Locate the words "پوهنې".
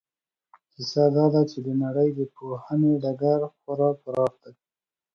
2.35-2.91